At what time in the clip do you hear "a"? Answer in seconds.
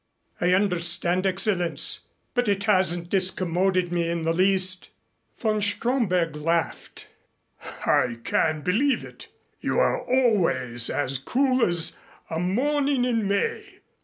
12.31-12.39